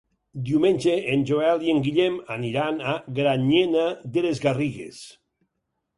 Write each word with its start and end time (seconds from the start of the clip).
Diumenge 0.45 0.93
en 1.15 1.25
Joel 1.31 1.61
i 1.67 1.69
en 1.75 1.83
Guillem 1.87 2.17
aniran 2.37 2.81
a 2.95 2.97
Granyena 3.19 3.87
de 4.17 4.25
les 4.29 4.43
Garrigues. 4.47 5.03